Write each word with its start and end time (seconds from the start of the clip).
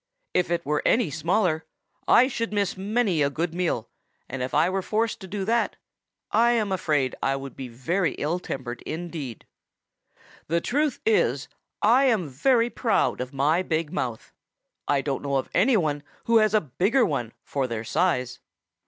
If 0.33 0.49
it 0.49 0.65
were 0.65 0.81
any 0.83 1.11
smaller, 1.11 1.63
I 2.07 2.27
should 2.27 2.51
miss 2.51 2.75
many 2.75 3.21
a 3.21 3.29
good 3.29 3.53
meal, 3.53 3.87
and 4.27 4.41
if 4.41 4.51
I 4.51 4.67
were 4.67 4.81
forced 4.81 5.19
to 5.19 5.27
do 5.27 5.45
that, 5.45 5.75
I 6.31 6.53
am 6.53 6.71
afraid 6.71 7.15
I 7.21 7.37
should 7.37 7.55
be 7.55 7.67
very 7.67 8.13
ill 8.13 8.39
tempered 8.39 8.81
indeed. 8.87 9.45
The 10.47 10.59
truth 10.59 11.01
is, 11.05 11.49
I 11.83 12.05
am 12.05 12.29
very 12.29 12.71
proud 12.71 13.21
of 13.21 13.31
my 13.31 13.61
big 13.61 13.93
mouth. 13.93 14.33
I 14.87 15.01
don't 15.01 15.21
know 15.21 15.35
of 15.35 15.51
any 15.53 15.77
one 15.77 16.01
who 16.23 16.37
has 16.39 16.55
a 16.55 16.61
bigger 16.61 17.05
one 17.05 17.31
for 17.43 17.67
their 17.67 17.83
size." 17.83 18.39